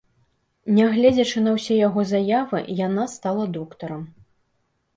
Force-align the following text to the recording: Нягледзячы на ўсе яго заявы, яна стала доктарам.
Нягледзячы 0.77 1.43
на 1.47 1.51
ўсе 1.59 1.77
яго 1.87 2.01
заявы, 2.13 2.63
яна 2.87 3.07
стала 3.15 3.43
доктарам. 3.61 4.05